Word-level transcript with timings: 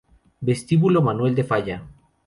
Vestíbulo 0.41 1.03
Manuel 1.03 1.35
de 1.35 1.43
Falla 1.43 1.83